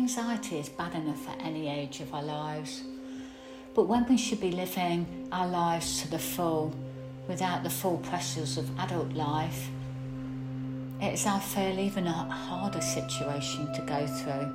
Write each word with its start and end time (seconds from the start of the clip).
Anxiety 0.00 0.58
is 0.58 0.70
bad 0.70 0.94
enough 0.94 1.28
at 1.28 1.44
any 1.44 1.68
age 1.68 2.00
of 2.00 2.14
our 2.14 2.22
lives, 2.22 2.84
but 3.74 3.82
when 3.86 4.06
we 4.08 4.16
should 4.16 4.40
be 4.40 4.50
living 4.50 5.28
our 5.30 5.46
lives 5.46 6.00
to 6.00 6.10
the 6.10 6.18
full, 6.18 6.74
without 7.28 7.62
the 7.62 7.68
full 7.68 7.98
pressures 7.98 8.56
of 8.56 8.66
adult 8.78 9.12
life, 9.12 9.68
it 11.02 11.12
is, 11.12 11.26
I 11.26 11.38
feel, 11.38 11.78
even 11.78 12.06
a 12.06 12.12
harder 12.12 12.80
situation 12.80 13.70
to 13.74 13.82
go 13.82 14.06
through. 14.06 14.50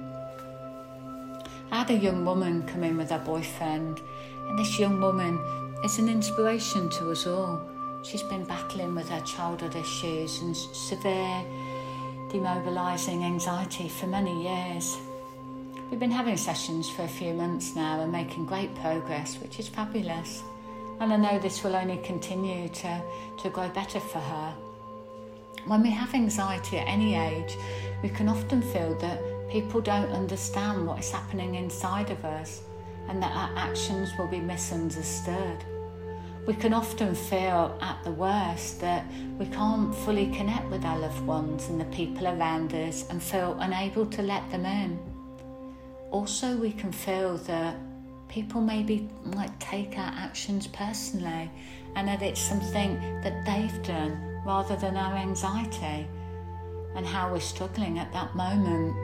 I 1.71 1.77
had 1.77 1.91
a 1.91 1.93
young 1.93 2.25
woman 2.25 2.63
come 2.63 2.83
in 2.83 2.97
with 2.97 3.11
her 3.11 3.19
boyfriend, 3.19 3.99
and 4.47 4.57
this 4.57 4.79
young 4.79 4.99
woman 4.99 5.39
is 5.83 5.99
an 5.99 6.09
inspiration 6.09 6.89
to 6.89 7.11
us 7.11 7.27
all. 7.27 7.61
She's 8.03 8.23
been 8.23 8.45
battling 8.45 8.95
with 8.95 9.09
her 9.09 9.21
childhood 9.21 9.75
issues 9.75 10.41
and 10.41 10.57
severe 10.57 11.45
demobilising 12.31 13.21
anxiety 13.23 13.87
for 13.87 14.07
many 14.07 14.41
years. 14.41 14.97
We've 15.91 15.99
been 15.99 16.09
having 16.11 16.35
sessions 16.35 16.89
for 16.89 17.03
a 17.03 17.07
few 17.07 17.31
months 17.33 17.75
now 17.75 18.01
and 18.01 18.11
making 18.11 18.47
great 18.47 18.73
progress, 18.75 19.35
which 19.39 19.59
is 19.59 19.67
fabulous. 19.67 20.41
And 20.99 21.13
I 21.13 21.15
know 21.15 21.37
this 21.37 21.63
will 21.63 21.75
only 21.75 21.97
continue 21.97 22.69
to, 22.69 23.01
to 23.43 23.49
grow 23.51 23.69
better 23.69 23.99
for 23.99 24.17
her. 24.17 24.53
When 25.67 25.83
we 25.83 25.91
have 25.91 26.15
anxiety 26.15 26.79
at 26.79 26.87
any 26.87 27.13
age, 27.13 27.55
we 28.01 28.09
can 28.09 28.27
often 28.27 28.63
feel 28.63 28.97
that 28.97 29.21
people 29.51 29.79
don't 29.79 30.09
understand 30.09 30.87
what 30.87 30.99
is 30.99 31.11
happening 31.11 31.53
inside 31.53 32.09
of 32.09 32.25
us 32.25 32.63
and 33.07 33.21
that 33.21 33.31
our 33.31 33.55
actions 33.55 34.09
will 34.17 34.27
be 34.27 34.39
misunderstood. 34.39 35.63
We 36.47 36.55
can 36.55 36.73
often 36.73 37.13
feel 37.13 37.77
at 37.79 38.03
the 38.03 38.11
worst 38.11 38.81
that 38.81 39.05
we 39.37 39.45
can't 39.45 39.93
fully 39.93 40.31
connect 40.31 40.67
with 40.71 40.83
our 40.83 40.97
loved 40.97 41.21
ones 41.27 41.69
and 41.69 41.79
the 41.79 41.85
people 41.85 42.27
around 42.27 42.73
us 42.73 43.07
and 43.11 43.21
feel 43.21 43.55
unable 43.59 44.07
to 44.07 44.23
let 44.23 44.49
them 44.49 44.65
in. 44.65 45.14
Also, 46.11 46.55
we 46.55 46.71
can 46.71 46.91
feel 46.91 47.37
that 47.37 47.75
people 48.27 48.61
maybe 48.61 49.09
might 49.23 49.59
take 49.59 49.97
our 49.97 50.13
actions 50.17 50.67
personally 50.67 51.49
and 51.95 52.07
that 52.07 52.21
it's 52.21 52.41
something 52.41 52.95
that 53.21 53.45
they've 53.45 53.83
done 53.83 54.41
rather 54.45 54.75
than 54.75 54.97
our 54.97 55.15
anxiety 55.15 56.07
and 56.95 57.05
how 57.05 57.31
we're 57.31 57.39
struggling 57.39 57.99
at 57.99 58.11
that 58.13 58.35
moment. 58.35 58.95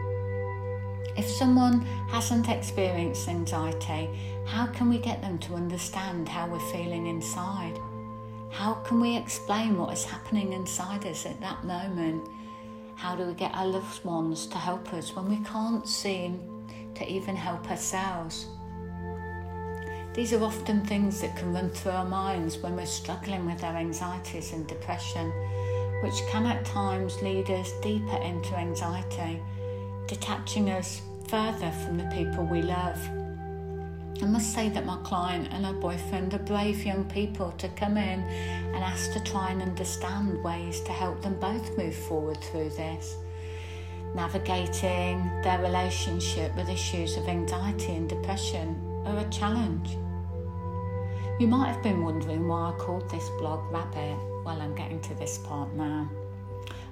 If 1.17 1.27
someone 1.29 1.81
hasn't 2.09 2.47
experienced 2.49 3.27
anxiety, 3.27 4.09
how 4.45 4.67
can 4.67 4.89
we 4.89 4.97
get 4.97 5.22
them 5.22 5.38
to 5.39 5.55
understand 5.55 6.29
how 6.29 6.47
we're 6.47 6.72
feeling 6.72 7.07
inside? 7.07 7.77
How 8.52 8.75
can 8.85 8.99
we 8.99 9.16
explain 9.16 9.77
what 9.77 9.94
is 9.94 10.03
happening 10.03 10.53
inside 10.53 11.05
us 11.05 11.25
at 11.25 11.39
that 11.41 11.63
moment? 11.63 12.27
How 12.95 13.16
do 13.16 13.25
we 13.25 13.33
get 13.33 13.53
our 13.53 13.66
loved 13.66 14.03
ones 14.03 14.45
to 14.47 14.57
help 14.57 14.94
us 14.94 15.16
when 15.16 15.29
we 15.29 15.38
can't 15.45 15.88
seem 15.88 16.39
to 16.95 17.09
even 17.09 17.36
help 17.36 17.70
ourselves? 17.70 18.47
These 20.14 20.34
are 20.34 20.44
often 20.44 20.86
things 20.86 21.22
that 21.22 21.38
can 21.38 21.53
run 21.53 21.70
through 21.70 21.94
our 21.94 22.06
minds 22.06 22.58
when 22.58 22.75
we're 22.75 22.86
struggling 22.86 23.45
with 23.45 23.64
our 23.64 23.75
anxieties 23.75 24.52
and 24.52 24.67
depression, 24.67 25.31
which 26.03 26.22
can 26.30 26.45
at 26.45 26.66
times 26.66 27.22
lead 27.22 27.50
us 27.50 27.72
deeper 27.81 28.17
into 28.17 28.56
anxiety, 28.58 29.42
detaching 30.08 30.69
us 30.69 31.02
further 31.30 31.72
from 31.72 31.97
the 31.97 32.12
people 32.14 32.44
we 32.45 32.62
love. 32.62 33.00
I 34.22 34.25
must 34.25 34.53
say 34.53 34.67
that 34.69 34.86
my 34.86 34.97
client 34.97 35.47
and 35.52 35.66
her 35.66 35.73
boyfriend 35.73 36.34
are 36.34 36.39
brave 36.39 36.86
young 36.86 37.06
people 37.06 37.52
to 37.53 37.69
come 37.69 37.97
in 37.97 38.19
and 38.19 38.84
ask 38.84 39.14
to 39.14 39.23
try 39.23 39.50
and 39.52 39.62
understand 39.62 40.44
ways 40.44 40.81
to 40.81 40.92
help 40.92 41.22
them 41.22 41.39
both 41.39 41.78
move 41.78 41.95
forward 41.95 42.38
through 42.42 42.69
this. 42.72 43.16
Navigating 44.13 45.29
their 45.41 45.59
relationship 45.61 46.53
with 46.55 46.69
issues 46.69 47.15
of 47.15 47.27
anxiety 47.27 47.93
and 47.93 48.09
depression 48.09 48.75
are 49.05 49.17
a 49.19 49.29
challenge. 49.29 49.97
You 51.39 51.47
might 51.47 51.71
have 51.71 51.81
been 51.81 52.03
wondering 52.03 52.47
why 52.47 52.71
I 52.71 52.77
called 52.77 53.09
this 53.09 53.27
blog 53.39 53.71
Rabbit. 53.71 54.17
Well, 54.45 54.61
I'm 54.61 54.75
getting 54.75 55.00
to 55.01 55.13
this 55.16 55.38
part 55.39 55.73
now. 55.75 56.09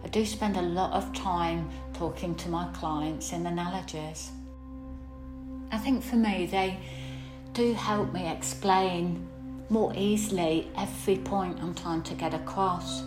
I 0.03 0.07
do 0.07 0.25
spend 0.25 0.55
a 0.55 0.61
lot 0.61 0.93
of 0.93 1.13
time 1.13 1.69
talking 1.93 2.35
to 2.35 2.49
my 2.49 2.67
clients 2.73 3.33
in 3.33 3.45
analogies. 3.45 4.31
I 5.71 5.77
think 5.77 6.01
for 6.01 6.15
me, 6.15 6.45
they 6.45 6.79
do 7.53 7.73
help 7.73 8.13
me 8.13 8.27
explain 8.29 9.27
more 9.69 9.93
easily 9.95 10.71
every 10.77 11.17
point 11.17 11.61
I'm 11.61 11.75
trying 11.75 12.03
to 12.03 12.13
get 12.15 12.33
across. 12.33 13.03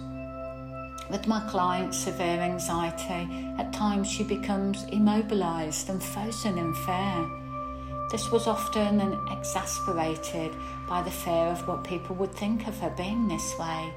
With 1.12 1.26
my 1.26 1.40
client's 1.40 1.98
severe 1.98 2.40
anxiety, 2.40 3.28
at 3.58 3.70
times 3.74 4.10
she 4.10 4.24
becomes 4.24 4.84
immobilised 4.84 5.90
and 5.90 6.02
frozen 6.02 6.56
in 6.56 6.72
fear. 6.72 7.30
This 8.10 8.30
was 8.32 8.46
often 8.46 8.98
exasperated 9.30 10.56
by 10.88 11.02
the 11.02 11.10
fear 11.10 11.52
of 11.52 11.68
what 11.68 11.84
people 11.84 12.16
would 12.16 12.32
think 12.32 12.66
of 12.66 12.78
her 12.78 12.88
being 12.96 13.28
this 13.28 13.58
way. 13.58 13.92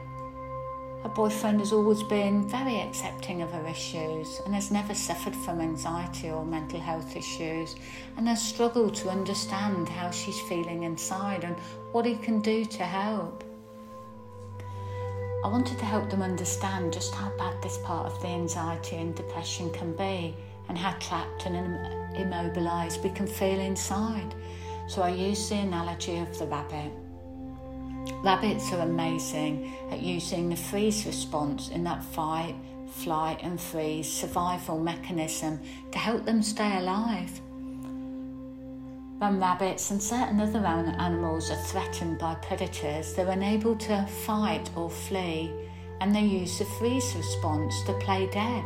Her 1.04 1.10
boyfriend 1.16 1.62
has 1.62 1.72
always 1.72 2.04
been 2.04 2.50
very 2.50 2.82
accepting 2.82 3.42
of 3.42 3.52
her 3.54 3.66
issues 3.66 4.42
and 4.46 4.54
has 4.54 4.70
never 4.70 4.94
suffered 4.94 5.38
from 5.38 5.62
anxiety 5.62 6.30
or 6.30 6.44
mental 6.44 6.82
health 6.82 7.16
issues 7.16 7.78
and 8.18 8.28
has 8.28 8.44
struggled 8.46 8.94
to 8.96 9.10
understand 9.10 9.88
how 9.88 10.12
she's 10.12 10.42
feeling 10.50 10.84
inside 10.84 11.46
and 11.46 11.56
what 11.94 12.06
he 12.06 12.18
can 12.18 12.42
do 12.42 12.66
to 12.66 12.84
help. 12.84 13.45
I 15.46 15.48
wanted 15.48 15.78
to 15.78 15.86
help 15.86 16.10
them 16.10 16.24
understand 16.24 16.92
just 16.92 17.14
how 17.14 17.30
bad 17.38 17.62
this 17.62 17.78
part 17.78 18.08
of 18.08 18.20
the 18.20 18.30
anxiety 18.30 18.96
and 18.96 19.14
depression 19.14 19.70
can 19.70 19.96
be 19.96 20.36
and 20.68 20.76
how 20.76 20.94
trapped 20.94 21.46
and 21.46 21.56
immobilized 22.18 23.04
we 23.04 23.12
can 23.12 23.28
feel 23.28 23.60
inside. 23.60 24.34
So 24.88 25.04
I 25.04 25.10
used 25.10 25.52
the 25.52 25.58
analogy 25.58 26.18
of 26.18 26.36
the 26.40 26.48
rabbit. 26.48 26.92
Rabbits 28.24 28.74
are 28.74 28.80
amazing 28.80 29.72
at 29.92 30.02
using 30.02 30.50
the 30.50 30.56
freeze 30.56 31.06
response 31.06 31.70
in 31.70 31.84
that 31.84 32.04
fight, 32.04 32.56
flight, 32.90 33.38
and 33.44 33.62
freeze 33.62 34.12
survival 34.12 34.80
mechanism 34.80 35.62
to 35.92 36.00
help 36.00 36.26
them 36.26 36.42
stay 36.42 36.80
alive. 36.80 37.40
When 39.18 39.40
rabbits 39.40 39.92
and 39.92 40.04
certain 40.04 40.42
other 40.42 40.60
animals 40.60 41.50
are 41.50 41.64
threatened 41.64 42.18
by 42.18 42.36
predators, 42.36 43.14
they're 43.14 43.30
unable 43.30 43.76
to 43.78 44.06
fight 44.26 44.70
or 44.76 44.90
flee, 44.90 45.54
and 46.02 46.14
they 46.14 46.22
use 46.22 46.60
the 46.60 46.66
freeze 46.66 47.16
response 47.16 47.82
to 47.84 47.94
play 48.00 48.28
dead. 48.28 48.66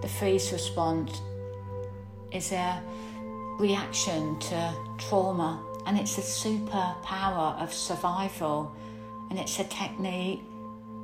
The 0.00 0.08
freeze 0.08 0.50
response 0.52 1.20
is 2.32 2.50
a 2.52 2.82
reaction 3.58 4.38
to 4.40 4.74
trauma 4.98 5.62
and 5.86 5.98
it's 5.98 6.16
a 6.16 6.22
superpower 6.22 7.60
of 7.62 7.72
survival 7.72 8.74
and 9.30 9.38
it's 9.38 9.58
a 9.60 9.64
technique 9.64 10.42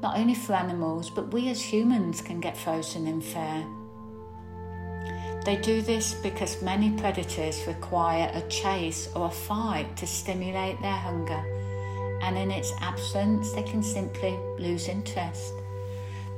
not 0.01 0.17
only 0.17 0.35
for 0.35 0.55
animals 0.55 1.11
but 1.11 1.33
we 1.33 1.49
as 1.49 1.61
humans 1.61 2.23
can 2.23 2.41
get 2.41 2.57
frozen 2.57 3.07
in 3.07 3.21
fear. 3.21 3.67
They 5.49 5.57
do 5.57 5.81
this 5.81 6.13
because 6.13 6.61
many 6.61 6.91
predators 6.91 7.67
require 7.67 8.31
a 8.35 8.43
chase 8.51 9.09
or 9.17 9.29
a 9.29 9.31
fight 9.31 9.97
to 9.97 10.07
stimulate 10.07 10.79
their 10.83 10.91
hunger, 10.93 11.43
and 12.21 12.37
in 12.37 12.51
its 12.51 12.71
absence, 12.83 13.53
they 13.53 13.63
can 13.63 13.83
simply 13.83 14.39
lose 14.59 14.89
interest. 14.89 15.55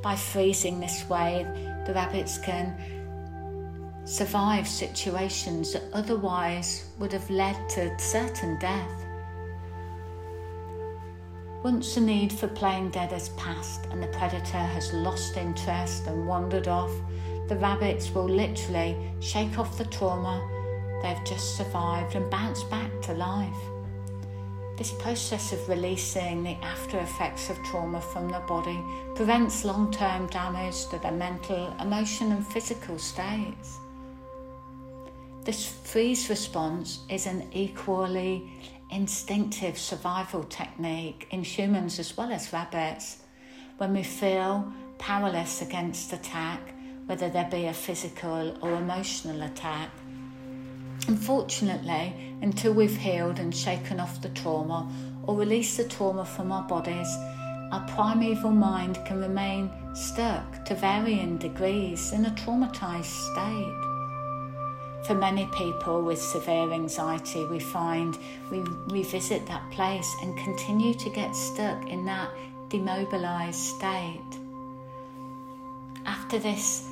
By 0.00 0.14
freezing 0.14 0.78
this 0.78 1.08
way, 1.08 1.42
the 1.88 1.92
rabbits 1.92 2.38
can 2.38 2.72
survive 4.04 4.68
situations 4.68 5.72
that 5.72 5.82
otherwise 5.92 6.84
would 7.00 7.10
have 7.10 7.28
led 7.30 7.56
to 7.70 7.98
certain 7.98 8.60
death. 8.60 9.04
Once 11.64 11.96
the 11.96 12.00
need 12.00 12.32
for 12.32 12.46
playing 12.46 12.90
dead 12.90 13.10
has 13.10 13.30
passed 13.30 13.86
and 13.86 14.00
the 14.00 14.06
predator 14.18 14.64
has 14.76 14.92
lost 14.92 15.36
interest 15.36 16.06
and 16.06 16.28
wandered 16.28 16.68
off, 16.68 16.92
the 17.50 17.56
rabbits 17.56 18.14
will 18.14 18.28
literally 18.28 18.96
shake 19.18 19.58
off 19.58 19.76
the 19.76 19.84
trauma 19.86 20.40
they've 21.02 21.24
just 21.24 21.56
survived 21.56 22.14
and 22.14 22.30
bounce 22.30 22.62
back 22.64 22.90
to 23.02 23.12
life. 23.14 23.62
This 24.78 24.92
process 24.92 25.52
of 25.52 25.68
releasing 25.68 26.44
the 26.44 26.56
after 26.62 27.00
effects 27.00 27.50
of 27.50 27.60
trauma 27.64 28.00
from 28.00 28.28
the 28.28 28.38
body 28.46 28.80
prevents 29.16 29.64
long 29.64 29.90
term 29.90 30.28
damage 30.28 30.86
to 30.90 31.00
their 31.00 31.10
mental, 31.10 31.74
emotional, 31.80 32.30
and 32.30 32.46
physical 32.46 33.00
states. 33.00 33.78
This 35.42 35.66
freeze 35.66 36.30
response 36.30 37.00
is 37.08 37.26
an 37.26 37.48
equally 37.52 38.48
instinctive 38.92 39.76
survival 39.76 40.44
technique 40.44 41.26
in 41.32 41.42
humans 41.42 41.98
as 41.98 42.16
well 42.16 42.30
as 42.30 42.52
rabbits. 42.52 43.24
When 43.78 43.92
we 43.92 44.04
feel 44.04 44.72
powerless 44.98 45.62
against 45.62 46.12
attack, 46.12 46.74
whether 47.10 47.28
there 47.28 47.48
be 47.50 47.66
a 47.66 47.72
physical 47.72 48.56
or 48.62 48.72
emotional 48.74 49.42
attack. 49.42 49.90
Unfortunately, 51.08 52.14
until 52.40 52.72
we've 52.72 52.96
healed 52.96 53.40
and 53.40 53.52
shaken 53.52 53.98
off 53.98 54.22
the 54.22 54.28
trauma 54.28 54.88
or 55.24 55.34
released 55.34 55.76
the 55.76 55.88
trauma 55.88 56.24
from 56.24 56.52
our 56.52 56.62
bodies, 56.68 57.12
our 57.72 57.84
primeval 57.88 58.52
mind 58.52 58.96
can 59.04 59.20
remain 59.20 59.72
stuck 59.92 60.64
to 60.66 60.76
varying 60.76 61.36
degrees 61.36 62.12
in 62.12 62.26
a 62.26 62.30
traumatized 62.30 63.16
state. 63.32 65.04
For 65.04 65.16
many 65.16 65.46
people 65.46 66.02
with 66.02 66.22
severe 66.22 66.72
anxiety, 66.72 67.44
we 67.46 67.58
find 67.58 68.16
we 68.52 68.60
revisit 68.86 69.48
that 69.48 69.68
place 69.72 70.14
and 70.22 70.38
continue 70.38 70.94
to 70.94 71.10
get 71.10 71.34
stuck 71.34 71.88
in 71.88 72.04
that 72.04 72.30
demobilized 72.68 73.58
state. 73.58 74.38
After 76.06 76.38
this, 76.38 76.89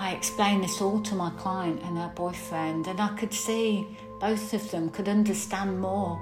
I 0.00 0.12
explained 0.12 0.62
this 0.62 0.80
all 0.80 1.00
to 1.02 1.16
my 1.16 1.30
client 1.30 1.82
and 1.82 1.98
her 1.98 2.12
boyfriend, 2.14 2.86
and 2.86 3.00
I 3.00 3.08
could 3.16 3.34
see 3.34 3.84
both 4.20 4.54
of 4.54 4.70
them 4.70 4.90
could 4.90 5.08
understand 5.08 5.80
more 5.80 6.16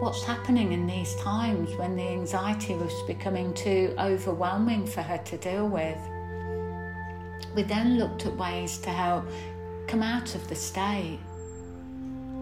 what's 0.00 0.22
happening 0.22 0.72
in 0.72 0.86
these 0.86 1.14
times 1.16 1.74
when 1.76 1.96
the 1.96 2.02
anxiety 2.02 2.74
was 2.74 2.92
becoming 3.06 3.54
too 3.54 3.94
overwhelming 3.98 4.86
for 4.86 5.00
her 5.00 5.16
to 5.16 5.38
deal 5.38 5.66
with. 5.66 5.96
We 7.54 7.62
then 7.62 7.98
looked 7.98 8.26
at 8.26 8.36
ways 8.36 8.76
to 8.78 8.90
help 8.90 9.24
come 9.86 10.02
out 10.02 10.34
of 10.34 10.46
the 10.48 10.54
state. 10.54 11.18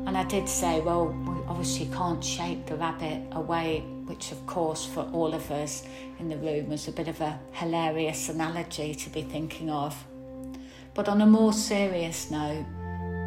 And 0.07 0.19
I 0.19 0.25
did 0.25 0.49
say, 0.49 0.81
well, 0.81 1.07
we 1.07 1.41
obviously 1.47 1.87
can't 1.95 2.25
shake 2.25 2.67
the 2.67 2.75
rabbit 2.75 3.23
away, 3.31 3.85
which, 4.07 4.33
of 4.33 4.45
course, 4.47 4.87
for 4.87 5.09
all 5.13 5.35
of 5.35 5.49
us 5.53 5.85
in 6.19 6.29
the 6.29 6.37
room 6.37 6.69
was 6.69 6.89
a 6.89 6.93
bit 6.93 7.07
of 7.07 7.21
a 7.21 7.39
hilarious 7.53 8.29
analogy 8.29 8.93
to 8.97 9.11
be 9.11 9.23
thinking 9.23 9.71
of. 9.71 9.95
But 10.95 11.09
on 11.09 11.21
a 11.21 11.27
more 11.27 11.53
serious 11.53 12.31
note, 12.31 12.67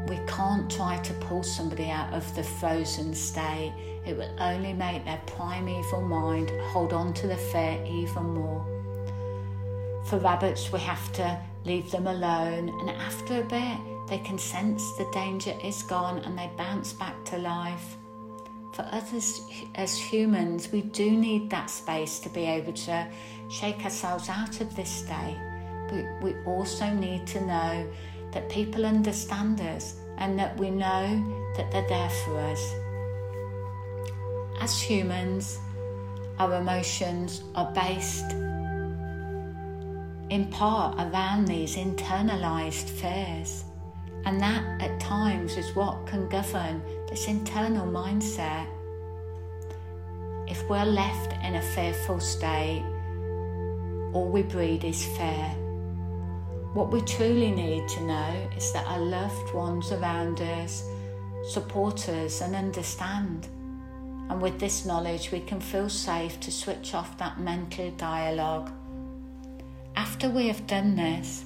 we 0.07 0.19
can't 0.27 0.69
try 0.69 0.97
to 0.97 1.13
pull 1.13 1.43
somebody 1.43 1.89
out 1.89 2.13
of 2.13 2.35
the 2.35 2.43
frozen 2.43 3.13
state. 3.13 3.73
It 4.05 4.17
will 4.17 4.35
only 4.39 4.73
make 4.73 5.05
their 5.05 5.21
primeval 5.25 6.01
mind 6.01 6.51
hold 6.71 6.91
on 6.91 7.13
to 7.13 7.27
the 7.27 7.37
fear 7.37 7.81
even 7.87 8.33
more. 8.33 8.65
For 10.05 10.17
rabbits, 10.17 10.71
we 10.73 10.79
have 10.79 11.11
to 11.13 11.39
leave 11.63 11.89
them 11.89 12.07
alone, 12.07 12.67
and 12.67 12.89
after 12.89 13.39
a 13.39 13.45
bit, 13.45 13.77
they 14.09 14.17
can 14.17 14.37
sense 14.37 14.83
the 14.97 15.09
danger 15.13 15.53
is 15.63 15.83
gone 15.83 16.19
and 16.19 16.37
they 16.37 16.51
bounce 16.57 16.91
back 16.91 17.23
to 17.25 17.37
life. 17.37 17.95
For 18.73 18.81
us 18.81 19.41
as 19.75 19.97
humans, 19.97 20.69
we 20.71 20.81
do 20.81 21.11
need 21.11 21.49
that 21.51 21.69
space 21.69 22.19
to 22.19 22.29
be 22.29 22.41
able 22.41 22.73
to 22.73 23.07
shake 23.49 23.85
ourselves 23.85 24.27
out 24.27 24.59
of 24.59 24.75
this 24.75 24.89
state 24.89 25.37
we 26.21 26.35
also 26.45 26.89
need 26.89 27.27
to 27.27 27.41
know 27.41 27.87
that 28.31 28.49
people 28.49 28.85
understand 28.85 29.61
us 29.61 29.95
and 30.17 30.37
that 30.39 30.57
we 30.57 30.69
know 30.69 31.05
that 31.57 31.71
they're 31.71 31.87
there 31.87 32.09
for 32.09 32.39
us. 32.39 32.73
As 34.61 34.81
humans, 34.81 35.59
our 36.39 36.55
emotions 36.55 37.43
are 37.55 37.71
based 37.73 38.31
in 40.29 40.47
part 40.49 40.99
around 40.99 41.47
these 41.47 41.75
internalized 41.75 42.89
fears, 42.89 43.65
and 44.25 44.41
that 44.41 44.63
at 44.81 44.99
times 44.99 45.57
is 45.57 45.75
what 45.75 46.07
can 46.07 46.27
govern 46.29 46.81
this 47.07 47.27
internal 47.27 47.85
mindset. 47.85 48.65
If 50.47 50.67
we're 50.69 50.85
left 50.85 51.33
in 51.43 51.55
a 51.55 51.61
fearful 51.61 52.19
state, 52.19 52.83
all 54.13 54.29
we 54.31 54.43
breed 54.43 54.83
is 54.83 55.05
fear. 55.17 55.62
What 56.73 56.91
we 56.91 57.01
truly 57.01 57.51
need 57.51 57.87
to 57.89 58.01
know 58.01 58.49
is 58.57 58.73
that 58.73 58.87
our 58.87 58.99
loved 58.99 59.53
ones 59.53 59.91
around 59.91 60.41
us 60.41 60.83
support 61.47 62.09
us 62.09 62.41
and 62.41 62.55
understand. 62.55 63.47
And 64.29 64.41
with 64.41 64.59
this 64.59 64.83
knowledge, 64.83 65.31
we 65.31 65.41
can 65.41 65.61
feel 65.61 65.87
safe 65.87 66.39
to 66.39 66.51
switch 66.51 66.95
off 66.95 67.15
that 67.19 67.39
mental 67.39 67.91
dialogue. 67.91 68.71
After 69.95 70.31
we 70.31 70.47
have 70.47 70.65
done 70.65 70.95
this, 70.95 71.45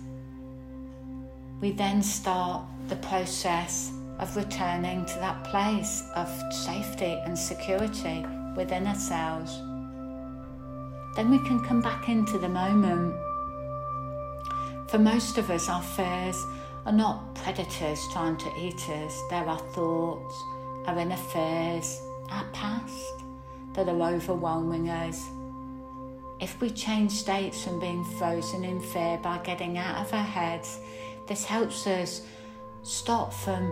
we 1.60 1.72
then 1.72 2.02
start 2.02 2.64
the 2.88 2.96
process 2.96 3.92
of 4.20 4.34
returning 4.38 5.06
to 5.08 5.16
that 5.16 5.44
place 5.44 6.04
of 6.16 6.30
safety 6.54 7.20
and 7.26 7.38
security 7.38 8.26
within 8.56 8.88
ourselves. 8.88 9.58
Then 11.18 11.30
we 11.32 11.40
can 11.40 11.60
come 11.66 11.82
back 11.82 12.08
into 12.08 12.38
the 12.38 12.48
moment 12.48 13.14
for 14.88 14.98
most 14.98 15.38
of 15.38 15.50
us, 15.50 15.68
our 15.70 15.82
fears 15.82 16.46
are 16.86 16.94
not 16.94 17.36
predators 17.36 18.00
trying 18.14 18.38
to 18.38 18.50
eat 18.58 18.90
us, 18.90 19.22
they're 19.30 19.48
our 19.48 19.60
thoughts, 19.60 20.44
our 20.86 20.98
inner 20.98 21.18
fears, 21.18 22.02
our 22.30 22.46
past 22.54 23.24
that 23.74 23.90
are 23.90 24.02
overwhelming 24.02 24.90
us. 24.90 25.22
If 26.40 26.62
we 26.62 26.70
change 26.70 27.12
states 27.12 27.64
from 27.64 27.80
being 27.80 28.04
frozen 28.18 28.64
in 28.64 28.80
fear 28.80 29.18
by 29.18 29.40
getting 29.40 29.78
out 29.78 30.06
of 30.06 30.14
our 30.14 30.24
heads, 30.24 30.80
this 31.28 31.44
helps 31.44 31.86
us 31.88 32.22
stop 32.84 33.34
from 33.34 33.70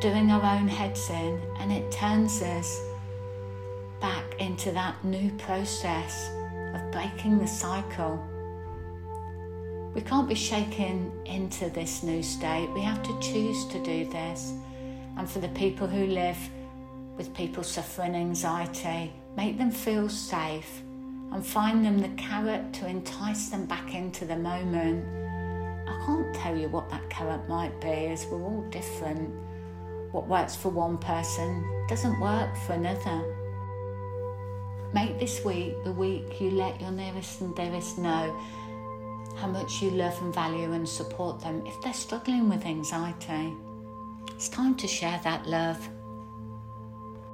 doing 0.00 0.30
our 0.30 0.56
own 0.56 0.68
heads 0.68 1.10
in 1.10 1.40
and 1.58 1.72
it 1.72 1.90
turns 1.90 2.40
us 2.42 2.80
back 4.00 4.24
into 4.40 4.70
that 4.72 5.02
new 5.04 5.30
process 5.38 6.30
of 6.74 6.92
breaking 6.92 7.38
the 7.38 7.46
cycle 7.46 8.24
we 9.94 10.00
can't 10.00 10.28
be 10.28 10.34
shaken 10.34 11.12
into 11.26 11.68
this 11.70 12.02
new 12.02 12.22
state. 12.22 12.68
We 12.74 12.80
have 12.80 13.02
to 13.02 13.20
choose 13.20 13.66
to 13.66 13.82
do 13.82 14.06
this. 14.06 14.52
And 15.18 15.28
for 15.28 15.40
the 15.40 15.48
people 15.48 15.86
who 15.86 16.06
live 16.06 16.38
with 17.18 17.34
people 17.34 17.62
suffering 17.62 18.14
anxiety, 18.14 19.12
make 19.36 19.58
them 19.58 19.70
feel 19.70 20.08
safe 20.08 20.80
and 21.32 21.44
find 21.44 21.84
them 21.84 21.98
the 21.98 22.08
carrot 22.10 22.72
to 22.74 22.86
entice 22.86 23.50
them 23.50 23.66
back 23.66 23.94
into 23.94 24.24
the 24.24 24.36
moment. 24.36 25.04
I 25.88 26.06
can't 26.06 26.34
tell 26.36 26.56
you 26.56 26.68
what 26.68 26.88
that 26.90 27.08
carrot 27.10 27.46
might 27.48 27.78
be, 27.80 27.88
as 27.88 28.24
we're 28.26 28.42
all 28.42 28.62
different. 28.70 29.30
What 30.12 30.26
works 30.26 30.56
for 30.56 30.70
one 30.70 30.96
person 30.98 31.86
doesn't 31.88 32.18
work 32.18 32.56
for 32.66 32.72
another. 32.72 33.24
Make 34.94 35.18
this 35.18 35.44
week 35.44 35.74
the 35.84 35.92
week 35.92 36.40
you 36.40 36.50
let 36.50 36.80
your 36.80 36.90
nearest 36.90 37.40
and 37.40 37.54
dearest 37.54 37.98
know 37.98 38.38
how 39.36 39.46
much 39.48 39.82
you 39.82 39.90
love 39.90 40.20
and 40.22 40.34
value 40.34 40.72
and 40.72 40.88
support 40.88 41.40
them 41.40 41.64
if 41.66 41.80
they're 41.80 41.92
struggling 41.92 42.48
with 42.48 42.64
anxiety. 42.66 43.54
It's 44.34 44.48
time 44.48 44.74
to 44.76 44.86
share 44.86 45.20
that 45.24 45.46
love. 45.46 45.88